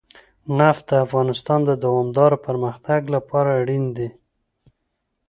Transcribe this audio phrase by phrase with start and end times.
[0.57, 4.09] نفت د افغانستان د دوامداره پرمختګ لپاره اړین دي.